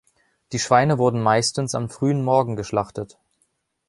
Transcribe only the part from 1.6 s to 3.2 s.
am frühen Morgen geschlachtet.